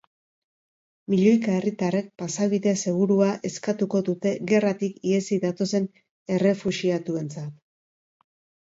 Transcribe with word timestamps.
Milioika 1.13 1.51
herritarrek 1.57 2.07
pasabide 2.21 2.73
segurua 2.85 3.29
eskatuko 3.51 4.03
dute 4.11 4.35
gerratik 4.53 4.99
ihesi 5.13 5.41
datozen 5.47 5.91
errefuxiatuentzat. 6.39 7.59